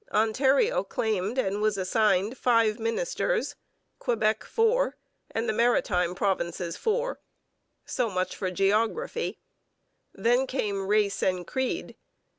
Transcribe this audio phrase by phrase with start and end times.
[0.11, 3.55] Ontario claimed and was assigned five ministers,
[3.99, 4.97] Quebec four,
[5.29, 7.19] and the Maritime Provinces four.
[7.85, 9.37] So much for geography.
[10.11, 11.95] Then came race and creed.